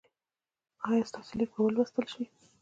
ایا 0.87 1.03
ستاسو 1.09 1.31
لیک 1.39 1.49
به 1.53 1.61
ولوستل 1.63 2.05
شي؟ 2.13 2.23